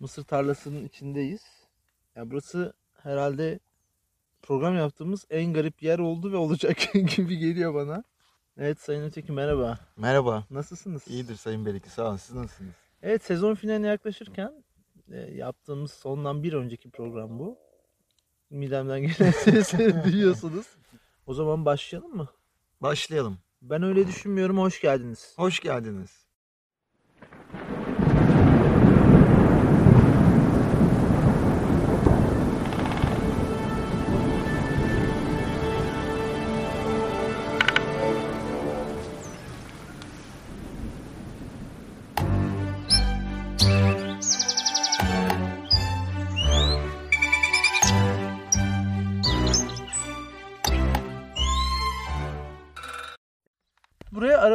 [0.00, 1.42] Mısır tarlasının içindeyiz.
[2.16, 3.60] Ya burası herhalde
[4.42, 6.78] program yaptığımız en garip yer oldu ve olacak
[7.16, 8.04] gibi geliyor bana.
[8.58, 9.78] Evet Sayın Öteki merhaba.
[9.96, 10.44] Merhaba.
[10.50, 11.08] Nasılsınız?
[11.08, 11.90] İyidir Sayın Beriki.
[11.90, 12.16] Sağ olun.
[12.16, 12.72] Siz nasılsınız?
[13.02, 14.64] Evet sezon finaline yaklaşırken
[15.12, 17.58] e, yaptığımız sondan bir önceki program bu.
[18.50, 20.66] Midemden gelen sesi duyuyorsunuz.
[21.26, 22.28] O zaman başlayalım mı?
[22.80, 23.38] Başlayalım.
[23.62, 24.58] Ben öyle düşünmüyorum.
[24.58, 25.32] Hoş geldiniz.
[25.36, 26.27] Hoş geldiniz.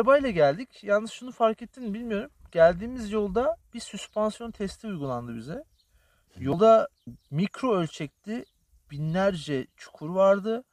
[0.04, 0.84] Arabayla geldik.
[0.84, 2.30] Yalnız şunu fark ettin mi bilmiyorum.
[2.52, 5.64] Geldiğimiz yolda bir süspansiyon testi uygulandı bize.
[6.38, 6.88] Yolda
[7.32, 8.46] mikro ölçekli
[8.92, 10.64] binlerce çukur vardı.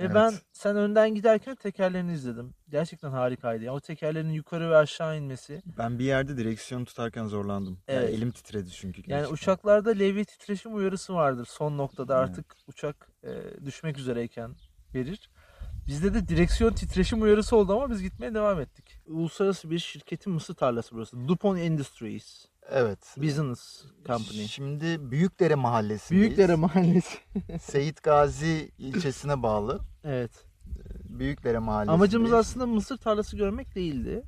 [0.00, 0.14] Ve Evet.
[0.14, 2.54] ben sen önden giderken tekerlerini izledim.
[2.68, 3.64] Gerçekten harikaydı.
[3.64, 5.62] Ya o tekerlerin yukarı ve aşağı inmesi.
[5.78, 7.78] Ben bir yerde direksiyon tutarken zorlandım.
[7.88, 8.14] Yani Evet.
[8.14, 9.00] elim titredi çünkü.
[9.00, 9.34] Yani gerçekten.
[9.34, 11.46] uçaklarda levye titreşim uyarısı vardır.
[11.50, 12.30] Son noktada Evet.
[12.30, 13.30] artık uçak e,
[13.64, 14.54] düşmek üzereyken
[14.94, 15.30] verir.
[15.86, 18.84] Bizde de direksiyon titreşim uyarısı oldu ama biz gitmeye devam ettik.
[19.06, 21.28] Uluslararası bir şirketin mısır tarlası burası.
[21.28, 22.44] DuPont Industries.
[22.70, 22.98] Evet.
[23.16, 24.46] Business Company.
[24.46, 26.26] Şimdi Büyükdere Mahallesi'ndeyiz.
[26.26, 27.18] Büyükdere Mahallesi.
[27.60, 29.80] Seyit Gazi ilçesine bağlı.
[30.04, 30.30] evet.
[31.08, 31.92] Büyükdere Mahallesi.
[31.92, 34.22] Amacımız aslında mısır tarlası görmek değildi.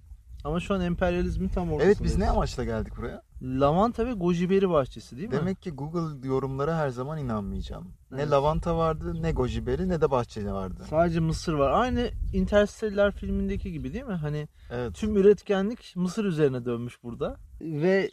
[0.45, 1.99] Ama şu an emperyalizmin tam ortasındayız.
[2.01, 3.23] Evet biz ne amaçla geldik buraya?
[3.43, 5.35] Lavanta ve gojiberi bahçesi değil mi?
[5.35, 7.85] Demek ki Google yorumlara her zaman inanmayacağım.
[8.11, 8.31] Ne Evet.
[8.31, 10.85] lavanta vardı, ne gojiberi, ne de bahçeli vardı.
[10.91, 11.71] Sadece mısır var.
[11.71, 14.13] Aynı Interstellar filmindeki gibi değil mi?
[14.15, 14.95] Hani Evet.
[14.95, 17.37] tüm üretkenlik mısır üzerine dönmüş burada.
[17.61, 18.11] Ve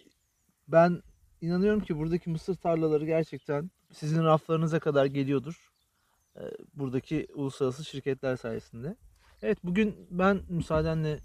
[0.68, 1.02] ben
[1.42, 5.72] inanıyorum ki buradaki mısır tarlaları gerçekten sizin raflarınıza kadar geliyordur.
[6.38, 6.42] Ee,
[6.74, 8.96] Buradaki uluslararası şirketler sayesinde.
[9.42, 11.20] Evet bugün ben müsaadenle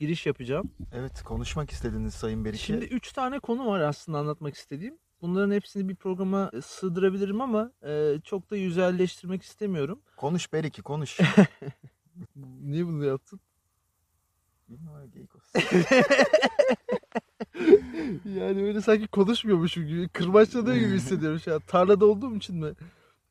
[0.00, 0.70] giriş yapacağım.
[0.92, 2.62] Evet konuşmak istediniz Sayın Beriki.
[2.62, 4.98] Şimdi 3 tane konu var aslında anlatmak istediğim.
[5.22, 10.00] Bunların hepsini bir programa sığdırabilirim ama e, çok da yüzelleştirmek istemiyorum.
[10.16, 11.18] Konuş Beriki konuş.
[12.62, 13.40] Niye bunu yaptın?
[14.68, 15.30] Bilmiyorum, geyik.
[18.24, 21.60] Yani öyle sanki konuşmuyormuşum gibi, kırbaçlanıyor gibi hissediyorum şu an.
[21.66, 22.72] Tarlada olduğum için mi?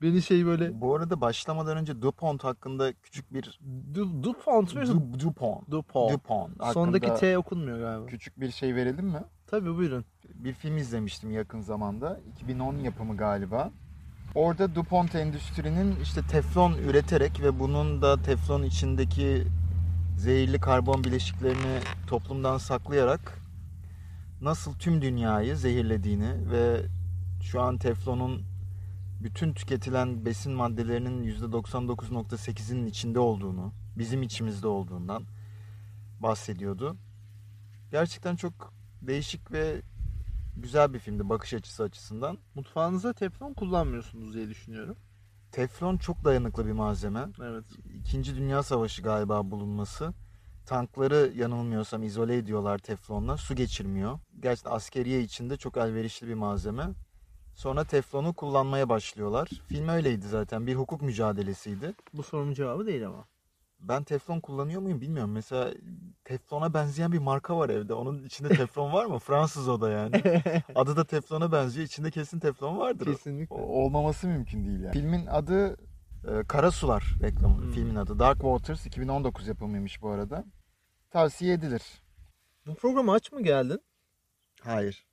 [0.01, 3.59] Beni şey böyle Bu arada başlamadan önce DuPont hakkında küçük bir
[3.95, 4.81] du, DuPont mu?
[4.81, 5.71] Du- DuPont.
[5.71, 6.13] DuPont.
[6.13, 6.73] DuPont.
[6.73, 8.05] Sondaki T okunmuyor galiba.
[8.05, 9.23] küçük bir şey verelim mi?
[9.47, 10.05] Tabii buyurun.
[10.33, 12.19] Bir film izlemiştim yakın zamanda.
[12.35, 13.71] 2010 yapımı galiba.
[14.35, 19.47] Orada DuPont Endüstri'nin işte teflon üreterek ve bunun da teflon içindeki
[20.17, 23.39] zehirli karbon bileşiklerini toplumdan saklayarak
[24.41, 26.81] nasıl tüm dünyayı zehirlediğini ve
[27.41, 28.41] şu an teflonun
[29.19, 35.23] bütün tüketilen besin maddelerinin %99.8'inin içinde olduğunu, bizim içimizde olduğundan
[36.19, 36.97] bahsediyordu.
[37.91, 39.81] Gerçekten çok değişik ve
[40.57, 42.37] güzel bir filmdi bakış açısı açısından.
[42.55, 44.95] Mutfağınızda teflon kullanmıyorsunuz diye düşünüyorum.
[45.51, 47.25] Teflon çok dayanıklı bir malzeme.
[47.43, 47.65] Evet.
[47.99, 50.13] İkinci Dünya Savaşı galiba bulunması.
[50.65, 53.37] Tankları yanılmıyorsam izole ediyorlar teflonla.
[53.37, 54.19] Su geçirmiyor.
[54.39, 56.83] Gerçekten askeriye içinde çok elverişli bir malzeme.
[57.59, 59.49] Sonra teflonu kullanmaya başlıyorlar.
[59.67, 60.67] Film öyleydi zaten.
[60.67, 61.93] Bir hukuk mücadelesiydi.
[62.13, 63.25] Bu sorunun cevabı değil ama.
[63.79, 65.31] Ben teflon kullanıyor muyum bilmiyorum.
[65.31, 65.73] Mesela
[66.23, 67.93] teflona benzeyen bir marka var evde.
[67.93, 69.19] Onun içinde teflon var mı?
[69.19, 70.23] Fransız o da yani.
[70.75, 71.85] Adı da teflona benziyor.
[71.87, 73.05] İçinde kesin teflon vardır.
[73.05, 73.55] Kesinlikle.
[73.55, 74.93] O- olmaması mümkün değil yani.
[74.93, 75.77] Filmin adı
[76.27, 77.61] e, Kara Sular reklamı.
[77.61, 77.71] Hmm.
[77.71, 80.45] Filmin adı Dark Waters 2019 yapımıymış bu arada.
[81.11, 81.83] Tavsiye edilir.
[82.67, 83.81] Bu programa aç mı geldin?
[84.61, 85.05] Hayır.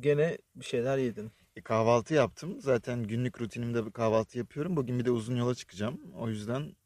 [0.00, 1.32] Gene bir şeyler yedin.
[1.56, 2.60] E, kahvaltı yaptım.
[2.60, 4.76] Zaten günlük rutinimde kahvaltı yapıyorum.
[4.76, 6.00] Bugün bir de uzun yola çıkacağım.
[6.18, 6.76] O yüzden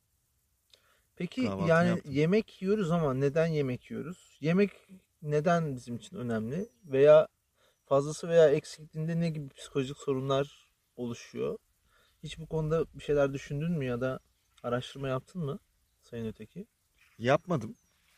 [1.16, 2.12] Peki Kahvaltı yani yaptım.
[2.14, 4.38] yemek yiyoruz ama neden yemek yiyoruz?
[4.40, 4.70] Yemek
[5.22, 6.68] neden bizim için önemli?
[6.84, 7.28] Veya
[7.86, 11.58] fazlası veya eksikliğinde ne gibi psikolojik sorunlar oluşuyor?
[12.22, 14.18] Hiç bu konuda bir şeyler düşündün mü ya da
[14.62, 15.58] araştırma yaptın mı
[16.02, 16.66] Sayın Öteki?
[17.18, 17.74] yapmadım.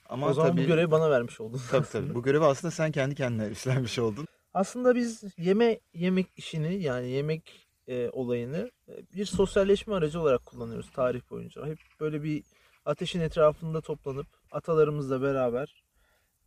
[0.09, 1.61] Ama o zaman tabii, bu görevi bana vermiş oldun.
[1.71, 2.15] tabii tabii.
[2.15, 4.27] Bu görevi aslında sen kendi kendine üstlenmiş oldun.
[4.55, 10.91] Aslında biz yeme yemek işini yani yemek e, olayını e, bir sosyalleşme aracı olarak kullanıyoruz
[10.91, 11.67] tarih boyunca.
[11.67, 12.43] Hep böyle bir
[12.85, 15.83] ateşin etrafında toplanıp atalarımızla beraber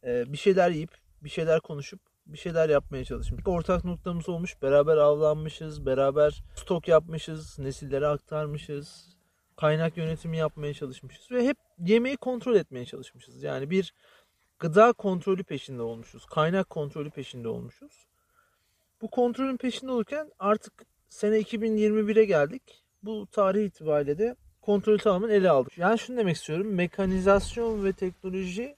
[0.04, 0.92] e, bir şeyler yiyip
[1.24, 3.48] bir şeyler konuşup bir şeyler yapmaya çalışmış.
[3.48, 4.62] Ortak noktamız olmuş.
[4.62, 9.16] Beraber avlanmışız, beraber stok yapmışız, nesillere aktarmışız.
[9.58, 13.44] Kaynak yönetimi yapmaya çalışmışız ve hep yemeği kontrol etmeye çalışmışız.
[13.44, 13.94] Yani bir
[14.60, 16.26] gıda kontrolü peşinde olmuşuz.
[16.26, 18.08] Kaynak kontrolü peşinde olmuşuz.
[19.02, 20.74] Bu kontrolün peşinde olurken artık
[21.10, 22.84] sene 2021'e geldik.
[23.04, 25.78] Bu tarih itibariyle de kontrolü tamamen ele aldık.
[25.78, 26.74] Yani şunu demek istiyorum.
[26.74, 28.76] Mekanizasyon ve teknoloji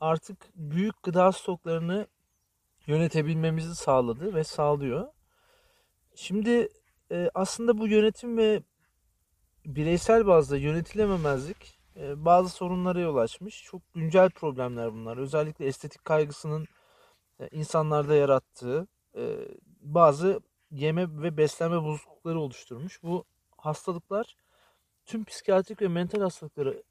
[0.00, 2.06] artık büyük gıda stoklarını
[2.86, 5.08] yönetebilmemizi sağladı ve sağlıyor.
[6.14, 6.68] Şimdi
[7.10, 8.62] e, aslında bu yönetim ve
[9.66, 13.62] bireysel bazda yönetilememezlik bazı sorunlara yol açmış.
[13.64, 15.16] Çok güncel problemler bunlar.
[15.16, 16.66] Özellikle estetik kaygısının
[17.40, 18.86] e, insanlarda yarattığı
[19.16, 19.36] e,
[19.80, 23.02] bazı yeme ve beslenme bozuklukları oluşturmuş.
[23.02, 23.24] Bu
[23.56, 24.36] hastalıklar
[25.06, 26.82] tüm psikiyatrik ve mental hastalıkları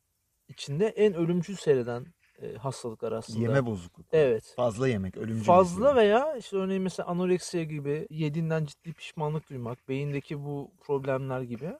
[0.47, 2.05] içinde en ölümcül seyreden
[2.41, 3.39] e, hastalıklar aslında.
[3.39, 4.03] Yeme bozukluğu.
[4.11, 4.53] Evet.
[4.55, 5.43] Fazla yemek ölümcül.
[5.43, 5.95] Fazla mesela.
[5.95, 11.73] veya işte örneğin mesela anoreksiya gibi yediğinden ciddi pişmanlık duymak, beyindeki bu problemler gibi.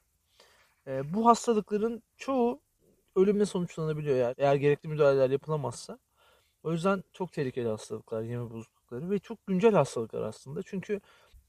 [0.88, 2.60] Bu hastalıkların çoğu
[3.16, 6.00] ölümle sonuçlanabiliyor yani eğer gerekli müdahaleler yapılamazsa.
[6.64, 10.64] O yüzden çok tehlikeli hastalıklar, yeme bozuklukları ve çok güncel hastalıklar aslında.
[10.64, 11.02] Çünkü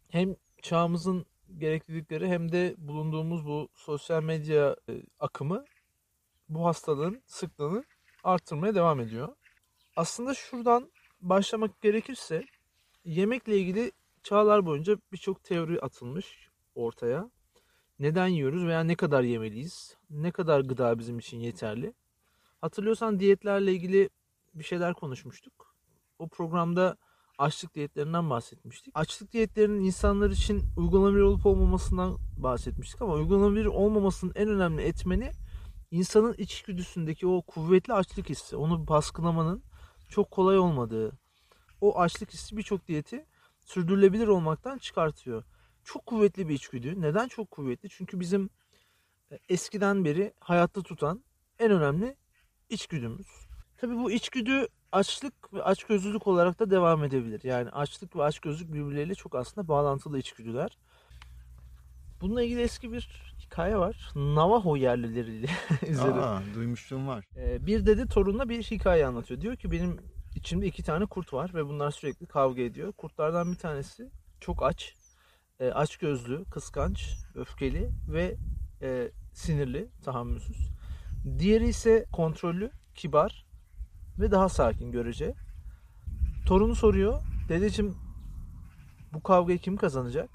[0.09, 1.27] hem çağımızın
[1.59, 5.65] gereklilikleri hem de bulunduğumuz bu sosyal medya e, akımı
[6.49, 7.85] bu hastalığın sıklığını
[8.25, 9.29] arttırmaya devam ediyor.
[9.97, 10.91] Aslında şuradan
[11.21, 12.45] başlamak gerekirse
[13.05, 17.31] yemekle ilgili çağlar boyunca birçok teori atılmış ortaya.
[17.99, 19.97] Neden yiyoruz veya ne kadar yemeliyiz?
[20.11, 21.95] Ne kadar gıda bizim için yeterli?
[22.61, 24.11] Hatırlıyorsan diyetlerle ilgili
[24.55, 25.77] bir şeyler konuşmuştuk.
[26.19, 26.97] O programda
[27.39, 28.93] açlık diyetlerinden bahsetmiştik.
[28.97, 35.31] Açlık diyetlerinin insanlar için uygulanabilir olup olmamasından bahsetmiştik ama uygulanabilir olmamasının en önemli etmeni
[35.91, 38.57] insanın içgüdüsündeki o kuvvetli açlık hissi.
[38.57, 39.63] Onu baskılamanın
[40.09, 41.13] çok kolay olmadığı.
[41.81, 43.27] O açlık hissi birçok diyeti
[43.61, 45.45] sürdürülebilir olmaktan çıkartıyor.
[45.85, 47.01] Çok kuvvetli bir içgüdü.
[47.01, 47.89] Neden çok kuvvetli?
[47.89, 48.51] Çünkü bizim
[49.33, 51.25] e, eskiden beri hayatta tutan
[51.59, 52.17] en önemli
[52.69, 53.27] içgüdümüz.
[53.77, 57.41] Tabii bu içgüdü açlık ve açgözlülük olarak da devam edebilir.
[57.45, 60.79] Yani açlık ve açgözlülük birbirleriyle çok aslında bağlantılı içgüdüler.
[62.21, 64.11] Bununla ilgili eski bir hikaye var.
[64.15, 65.47] Navajo yerlileriyle
[65.89, 66.21] üzerine.
[66.21, 67.25] Aa, duymuşluğum var.
[67.37, 69.41] Ee, bir dede torununa bir hikaye anlatıyor.
[69.41, 70.01] Diyor ki benim
[70.35, 72.93] içimde iki tane kurt var ve bunlar sürekli kavga ediyor.
[72.93, 74.11] Kurtlardan bir tanesi
[74.41, 74.95] çok aç,
[75.65, 78.37] e, aç gözlü, kıskanç, öfkeli ve
[78.83, 80.69] e, sinirli, tahammülsüz.
[81.39, 83.47] Diğeri ise kontrollü, kibar
[84.19, 85.35] ve daha sakin görece.
[86.47, 87.23] Torunu soruyor.
[87.49, 87.97] Dedeciğim
[89.13, 90.31] bu kavgayı kim kazanacak?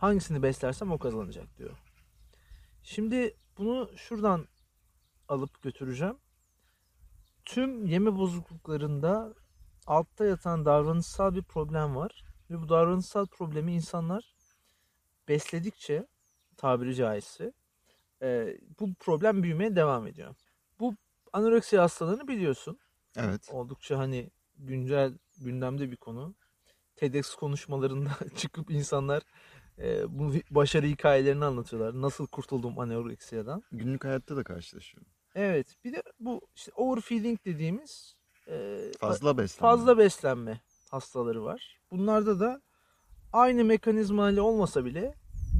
[0.00, 1.76] Hangisini beslersem o kazanacak diyor.
[2.82, 4.48] Şimdi bunu şuradan
[5.28, 6.16] alıp götüreceğim.
[7.44, 9.34] Tüm yeme bozukluklarında
[9.86, 12.24] altta yatan davranışsal bir problem var.
[12.50, 14.31] Ve bu davranışsal problemi insanlar
[15.28, 16.06] besledikçe
[16.56, 17.52] tabiri caizse
[18.22, 20.34] e, bu problem büyümeye devam ediyor.
[20.80, 20.94] Bu
[21.32, 22.78] anoreksiya hastalığını biliyorsun.
[23.16, 23.48] Evet.
[23.52, 26.34] Oldukça hani güncel gündemde bir konu.
[26.96, 29.22] TEDx konuşmalarında çıkıp insanlar
[29.78, 32.02] e, bu başarı hikayelerini anlatıyorlar.
[32.02, 33.62] Nasıl kurtuldum anoreksiyadan.
[33.72, 35.08] Günlük hayatta da karşılaşıyorum.
[35.34, 35.66] Evet.
[35.84, 38.16] Bir de bu işte overfeeding dediğimiz
[38.48, 39.70] e, Fazla beslenme.
[39.70, 40.60] fazla beslenme
[40.90, 41.80] hastaları var.
[41.90, 42.62] Bunlarda da
[43.32, 45.14] aynı mekanizma ile olmasa bile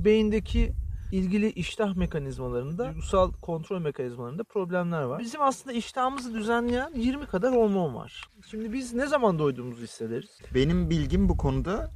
[0.05, 0.73] beyindeki
[1.13, 5.21] ilgili iştah mekanizmalarında, duygusal kontrol mekanizmalarında problemler var.
[5.21, 8.29] Bizim aslında iştahımızı düzenleyen 20 kadar hormon var.
[8.51, 10.39] Şimdi biz ne zaman doyduğumuzu hissederiz?
[10.55, 11.91] Benim bilgim bu konuda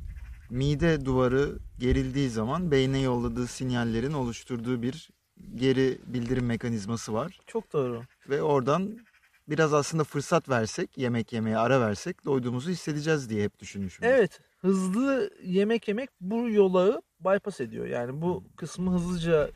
[0.50, 5.10] mide duvarı gerildiği zaman beyne yolladığı sinyallerin oluşturduğu bir
[5.54, 7.40] geri bildirim mekanizması var.
[7.46, 8.02] Çok doğru.
[8.28, 8.98] Ve oradan
[9.48, 14.04] biraz aslında fırsat versek, yemek yemeye ara versek doyduğumuzu hissedeceğiz diye hep düşünmüşüm.
[14.04, 14.40] Evet.
[14.58, 17.86] Hızlı yemek yemek bu yolağı bypass ediyor.
[17.86, 19.50] Yani bu kısmı hızlıca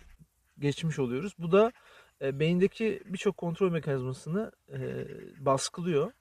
[0.58, 1.34] geçmiş oluyoruz.
[1.38, 1.72] Bu da
[2.22, 5.06] e, beyindeki birçok kontrol mekanizmasını e,
[5.38, 6.12] baskılıyor.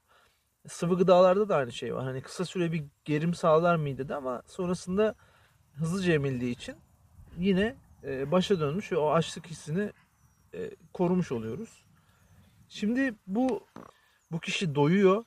[0.68, 2.04] Sıvı gıdalarda da aynı şey var.
[2.04, 5.14] Hani kısa süre bir gerim sağlar midede ama sonrasında
[5.72, 6.74] hızlıca emildiği için
[7.38, 9.92] yine e, başa dönmüş ve o açlık hissini
[10.54, 11.84] e, korumuş oluyoruz.
[12.70, 13.66] Şimdi bu
[14.32, 15.24] bu kişi doyuyor.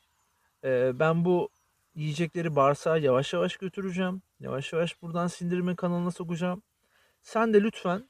[0.64, 1.50] E, ben bu
[1.96, 4.22] yiyecekleri bağırsağa yavaş yavaş götüreceğim.
[4.40, 6.64] Yavaş yavaş buradan sindirme kanalına sokacağım.
[7.22, 8.10] Sen de lütfen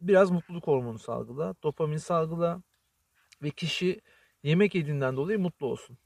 [0.00, 2.62] biraz mutluluk hormonu salgıla, dopamin salgıla
[3.42, 4.00] ve kişi
[4.42, 5.98] yemek yediğinden dolayı mutlu olsun.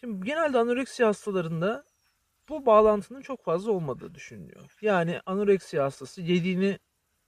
[0.00, 1.84] Şimdi genelde anoreksiya hastalarında
[2.48, 4.76] bu bağlantının çok fazla olmadığı düşünülüyor.
[4.82, 6.78] Yani anoreksiya hastası yediğini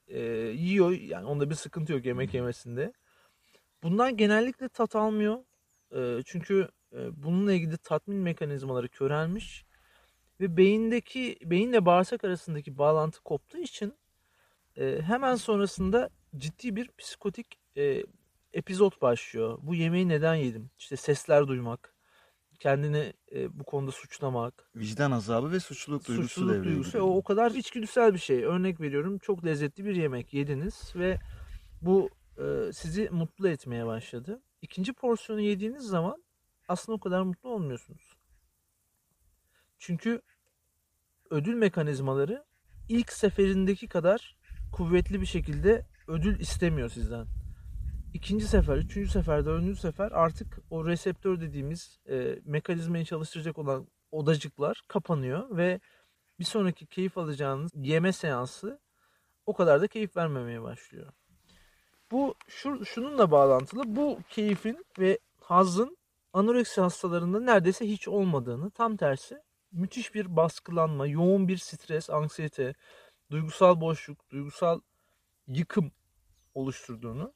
[0.08, 0.90] e, yiyor.
[0.90, 2.92] Yani onda bir sıkıntı yok yemek yemesinde.
[3.82, 5.38] Bundan genellikle tat almıyor.
[5.94, 9.64] E, çünkü e, bununla ilgili tatmin mekanizmaları körelmiş
[10.40, 13.94] ve beyindeki beyinle bağırsak arasındaki bağlantı koptuğu için
[14.76, 18.04] e, hemen sonrasında ciddi bir psikotik e,
[18.52, 19.58] epizod başlıyor.
[19.62, 20.70] Bu yemeği neden yedim?
[20.78, 21.94] İşte sesler duymak,
[22.60, 27.06] kendini e, bu konuda suçlamak, Vicdan azabı ve suçluluk duygusu suçluluk devreye duygusu giriyor.
[27.06, 28.44] o, o kadar içgüdüsel bir şey.
[28.44, 31.18] Örnek veriyorum çok lezzetli bir yemek yediniz ve
[31.82, 32.10] bu
[32.72, 34.42] sizi mutlu etmeye başladı.
[34.62, 36.24] İkinci porsiyonu yediğiniz zaman
[36.68, 38.16] aslında o kadar mutlu olmuyorsunuz.
[39.78, 40.22] Çünkü
[41.30, 42.44] ödül mekanizmaları
[42.88, 44.36] ilk seferindeki kadar
[44.72, 47.26] kuvvetli bir şekilde ödül istemiyor sizden.
[48.14, 54.82] İkinci sefer, üçüncü sefer, dördüncü sefer artık o reseptör dediğimiz e, mekanizmayı çalıştıracak olan odacıklar
[54.88, 55.80] kapanıyor ve
[56.38, 58.80] bir sonraki keyif alacağınız yeme seansı
[59.46, 61.12] o kadar da keyif vermemeye başlıyor.
[62.10, 63.82] Bu şu, şununla bağlantılı.
[63.86, 65.96] Bu keyfin ve hazın
[66.32, 69.38] anoreksi hastalarında neredeyse hiç olmadığını, tam tersi
[69.72, 72.74] müthiş bir baskılanma, yoğun bir stres, anksiyete,
[73.30, 74.80] duygusal boşluk, duygusal
[75.46, 75.92] yıkım
[76.54, 77.32] oluşturduğunu.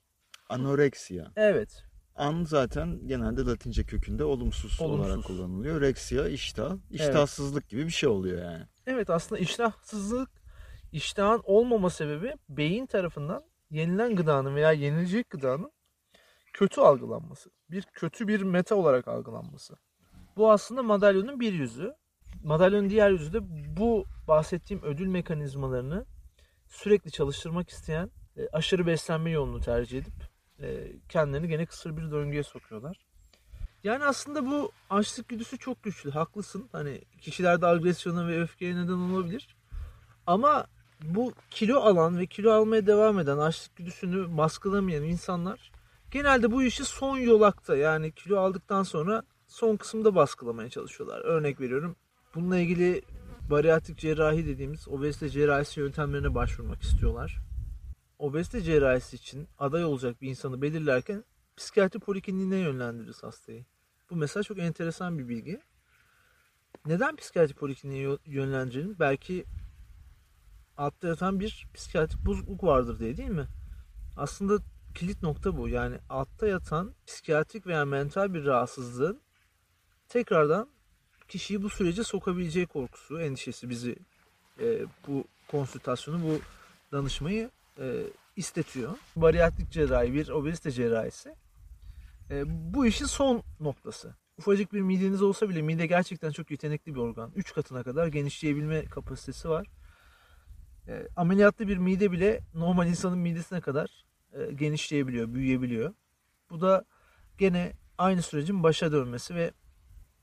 [0.49, 1.33] Anoreksiya.
[1.37, 5.27] Evet, An zaten genelde Latince kökünde olumsuz, olarak Olumsuz.
[5.27, 5.81] kullanılıyor.
[5.81, 6.77] Reksiya iştah.
[6.91, 8.65] İştahsızlık gibi bir şey oluyor yani.
[8.87, 10.31] Evet aslında iştahsızlık,
[10.93, 15.73] iştahın olmama sebebi beyin tarafından yenilen gıdanın veya yenilecek gıdanın
[16.53, 17.51] kötü algılanması.
[17.71, 19.75] Bir kötü bir meta olarak algılanması.
[20.37, 21.95] Bu aslında madalyonun bir yüzü.
[22.45, 23.39] Madalyonun diğer yüzü de
[23.77, 26.07] bu bahsettiğim ödül mekanizmalarını
[26.69, 30.15] sürekli çalıştırmak isteyen e, aşırı beslenme yolunu tercih edip
[30.61, 32.97] e, kendilerini gene kısır bir döngüye sokuyorlar.
[33.85, 36.11] Yani aslında bu açlık güdüsü çok güçlü.
[36.11, 36.69] Haklısın.
[36.73, 39.57] Hani kişilerde agresyona ve öfkeye neden olabilir.
[40.27, 40.67] Ama
[41.05, 45.73] bu kilo alan ve kilo almaya devam eden açlık güdüsünü baskılamayan insanlar
[46.11, 51.21] genelde bu işi son yolakta yani kilo aldıktan sonra son kısımda baskılamaya çalışıyorlar.
[51.21, 51.97] Örnek veriyorum.
[52.35, 53.03] Bununla ilgili
[53.51, 57.39] bariatrik cerrahi dediğimiz obezite cerrahisi yöntemlerine başvurmak istiyorlar.
[58.19, 61.25] Obezite cerrahisi için aday olacak bir insanı belirlerken
[61.57, 63.65] psikiyatri polikliniğine yönlendiririz hastayı.
[64.11, 65.61] Bu mesela çok enteresan bir bilgi.
[66.87, 68.97] Neden psikiyatri polikliniğe yö- yönlendirelim?
[69.01, 69.45] Belki
[70.77, 73.47] altta yatan bir psikiyatrik bozukluk vardır diye değil mi?
[74.17, 74.59] Aslında
[74.95, 75.69] kilit nokta bu.
[75.69, 79.21] Yani altta yatan psikiyatrik veya mental bir rahatsızlığın
[80.09, 80.69] tekrardan
[81.29, 83.97] kişiyi bu sürece sokabileceği korkusu, endişesi bizi
[84.61, 86.41] e, bu konsültasyonu, bu
[86.93, 88.05] danışmayı e,
[88.37, 88.91] istetiyor.
[89.17, 91.35] Bariyatrik cerrahi, bir obezite cerrahisi.
[92.31, 92.43] E,
[92.75, 94.15] bu işin son noktası.
[94.39, 97.33] Ufacık bir mideniz olsa bile mide gerçekten çok yetenekli bir organ.
[97.37, 99.67] 3 katına kadar genişleyebilme kapasitesi var.
[100.89, 105.95] E, ameliyatlı bir mide bile normal insanın midesine kadar e, genişleyebiliyor, büyüyebiliyor.
[106.51, 106.85] Bu da
[107.39, 109.53] gene aynı sürecin başa dönmesi ve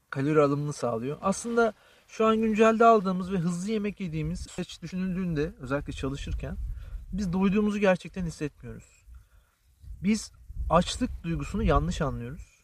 [0.09, 1.17] kalori alımını sağlıyor.
[1.21, 1.73] Aslında
[2.07, 6.57] şu an güncelde aldığımız ve hızlı yemek yediğimiz süreç düşünüldüğünde özellikle çalışırken
[7.11, 9.05] biz doyduğumuzu gerçekten hissetmiyoruz.
[10.03, 10.31] Biz
[10.69, 12.63] açlık duygusunu yanlış anlıyoruz.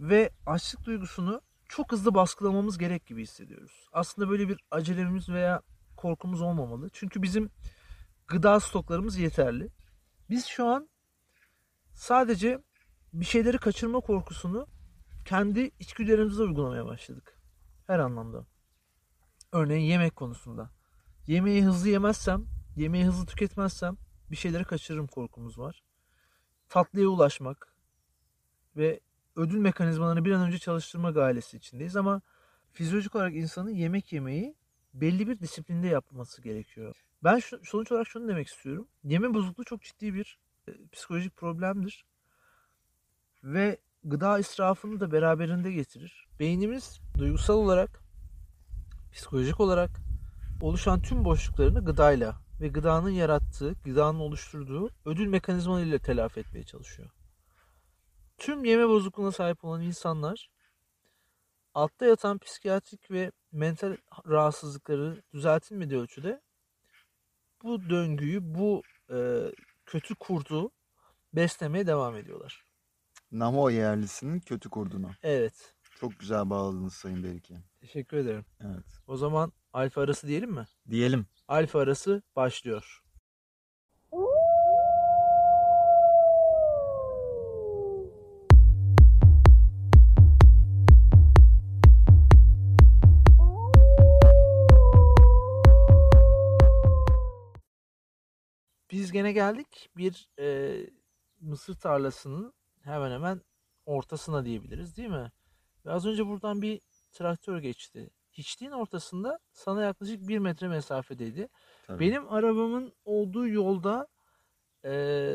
[0.00, 3.88] Ve açlık duygusunu çok hızlı baskılamamız gerek gibi hissediyoruz.
[3.92, 5.62] Aslında böyle bir acelemiz veya
[5.96, 6.88] korkumuz olmamalı.
[6.92, 7.50] Çünkü bizim
[8.26, 9.70] gıda stoklarımız yeterli.
[10.30, 10.88] Biz şu an
[11.94, 12.58] sadece
[13.12, 14.66] bir şeyleri kaçırma korkusunu
[15.24, 17.40] kendi içgüdülerimize uygulamaya başladık.
[17.86, 18.46] Her anlamda.
[19.52, 20.70] Örneğin yemek konusunda.
[21.26, 22.44] Yemeği hızlı yemezsem,
[22.76, 23.96] yemeği hızlı tüketmezsem
[24.30, 25.82] bir şeyleri kaçırırım korkumuz var.
[26.68, 27.76] Tatlıya ulaşmak
[28.76, 29.00] ve
[29.36, 32.22] ödül mekanizmalarını bir an önce çalıştırma gailesi içindeyiz ama
[32.72, 34.56] fizyolojik olarak insanın yemek yemeyi
[35.00, 37.04] belli bir disiplinde yapması gerekiyor.
[37.24, 38.88] Ben şu, sonuç olarak şunu demek istiyorum.
[39.04, 40.38] Yeme bozukluğu çok ciddi bir
[40.68, 42.04] e, psikolojik problemdir.
[43.44, 46.26] Ve gıda israfını da beraberinde getirir.
[46.40, 48.00] Beynimiz duygusal olarak,
[49.12, 49.90] psikolojik olarak
[50.62, 57.10] oluşan tüm boşluklarını gıdayla ve gıdanın yarattığı, gıdanın oluşturduğu ödül mekanizmalarıyla telafi etmeye çalışıyor.
[58.38, 60.48] Tüm yeme bozukluğuna sahip olan insanlar
[61.76, 63.96] altta yatan psikiyatrik ve mental
[64.28, 66.40] rahatsızlıkları düzeltilmediği ölçüde
[67.62, 69.16] bu döngüyü, bu e,
[69.86, 70.70] kötü kurdu
[71.32, 72.64] beslemeye devam ediyorlar.
[73.32, 75.10] Namo yerlisinin kötü kurduna.
[75.22, 75.74] Evet.
[76.00, 77.54] Çok güzel bağladınız Sayın Berike.
[77.80, 78.44] Teşekkür ederim.
[78.60, 78.84] Evet.
[79.06, 80.66] O zaman alfa arası diyelim mi?
[80.90, 81.26] Diyelim.
[81.48, 83.02] Alfa arası başlıyor.
[99.06, 100.76] Biz gene geldik bir e,
[101.40, 103.40] mısır tarlasının hemen hemen
[103.84, 105.32] ortasına diyebiliriz değil mi?
[105.84, 106.80] Ve az önce buradan bir
[107.12, 108.10] traktör geçti.
[108.32, 111.48] Hiçliğin ortasında sana yaklaşık bir metre mesafedeydi.
[111.86, 112.00] Tabii.
[112.00, 114.06] Benim arabamın olduğu yolda
[114.82, 114.92] e,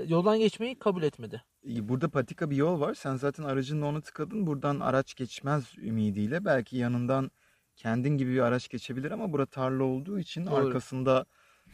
[0.08, 1.44] yoldan geçmeyi kabul etmedi.
[1.64, 2.94] Burada patika bir yol var.
[2.94, 4.48] Sen zaten aracınla onu tıkadın.
[4.48, 6.46] Buradan araç geçmez ümidiyle.
[6.46, 7.32] Belki yanından
[7.76, 10.56] kendin gibi bir araç geçebilir ama bura tarla olduğu için Doğru.
[10.56, 11.26] arkasında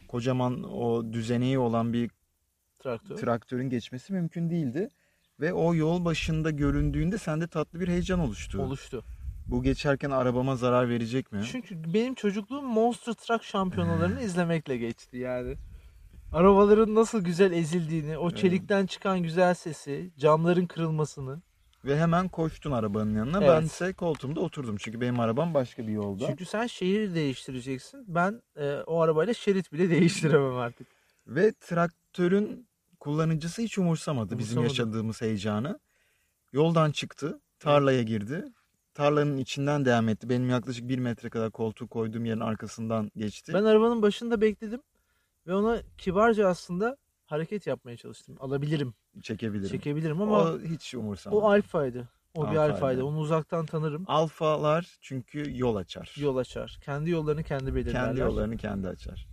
[0.08, 2.10] kocaman o düzeneği olan bir
[2.78, 3.16] Traktör.
[3.16, 4.90] traktörün geçmesi mümkün değildi.
[5.40, 8.62] Ve o yol başında göründüğünde sende tatlı bir heyecan oluştu.
[8.62, 9.04] oluştu.
[9.46, 11.40] Bu geçerken arabama zarar verecek mi?
[11.52, 15.56] Çünkü benim çocukluğum Monster Truck şampiyonalarını izlemekle geçti yani.
[16.32, 21.42] Arabaların nasıl güzel ezildiğini, o çelikten çıkan güzel sesi, camların kırılmasını.
[21.84, 23.38] Ve hemen koştun arabanın yanına.
[23.38, 23.48] Evet.
[23.48, 24.76] Ben ise koltuğumda oturdum.
[24.78, 26.26] Çünkü benim arabam başka bir yolda.
[26.26, 28.04] Çünkü sen şehir değiştireceksin.
[28.08, 30.86] Ben e, o arabayla şerit bile değiştiremem artık.
[31.26, 32.68] Ve traktörün
[33.00, 34.88] kullanıcısı hiç umursamadı bizim Umursamadı.
[34.88, 35.80] yaşadığımız heyecanı.
[36.52, 38.44] Yoldan çıktı, tarlaya girdi.
[38.94, 40.28] Tarlanın içinden devam etti.
[40.28, 43.52] Benim yaklaşık bir metre kadar koltuğu koyduğum yerin arkasından geçti.
[43.54, 44.80] Ben arabanın başında bekledim
[45.46, 48.36] ve ona kibarca aslında hareket yapmaya çalıştım.
[48.40, 49.68] Alabilirim, Çekebilirim.
[49.70, 51.40] çekebilirim ama o hiç umursamadı.
[51.40, 52.08] o alfaydı.
[52.34, 52.72] O bir Alfaydı.
[52.74, 53.04] alfaydı.
[53.04, 54.04] Onu uzaktan tanırım.
[54.06, 56.14] Alfalar çünkü yol açar.
[56.18, 56.78] Yol açar.
[56.84, 58.06] Kendi yollarını kendi belirlerler.
[58.06, 59.26] Kendi yollarını kendi açar.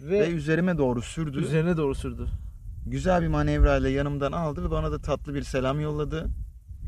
[0.00, 1.38] Ve, Ve üzerime doğru sürdü.
[1.40, 2.26] üzerine doğru sürdü.
[2.86, 6.28] Güzel bir manevrayla yanımdan aldı ve bana da tatlı bir selam yolladı.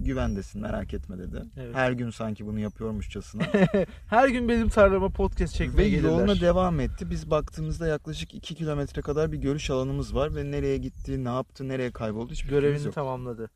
[0.01, 1.43] Güvendesin merak etme dedi.
[1.57, 1.75] Evet.
[1.75, 3.43] Her gün sanki bunu yapıyormuşçasına.
[4.09, 6.09] Her gün benim tarlama podcast ve çekmeye gelirler.
[6.09, 7.11] yoluna devam etti.
[7.11, 11.69] Biz baktığımızda yaklaşık 2 kilometre kadar bir görüş alanımız var ve nereye gitti, ne yaptı,
[11.69, 12.95] nereye kayboldu hiçbir Görevini yok.
[12.95, 13.51] tamamladı.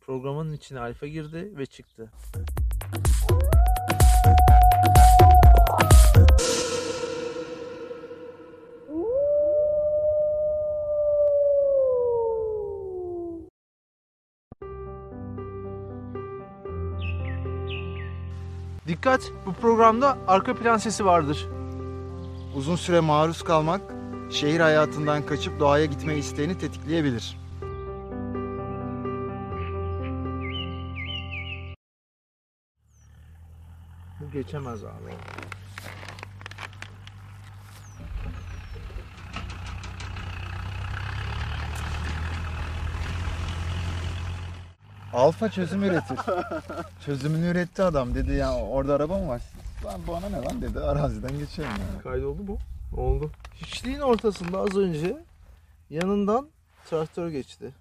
[0.00, 2.10] Programın içine alfa girdi ve çıktı.
[18.98, 19.32] Dikkat!
[19.46, 21.48] Bu programda arka plan sesi vardır.
[22.56, 23.80] Uzun süre maruz kalmak
[24.30, 27.38] şehir hayatından kaçıp doğaya gitme isteğini tetikleyebilir.
[34.20, 35.12] Bu geçemez abi.
[45.12, 46.18] Alfa çözüm üretir.
[47.04, 48.14] Çözümünü üretti adam.
[48.14, 49.42] Dedi ya orada araba mı var?
[49.84, 50.80] Lan bana ne lan dedi.
[50.80, 52.02] Araziden geçelim yani.
[52.02, 52.58] Kaydoldu mu?
[52.96, 53.30] Oldu.
[53.54, 55.16] Hiçliğin ortasında az önce
[55.90, 56.48] yanından
[56.90, 57.72] traktör geçti.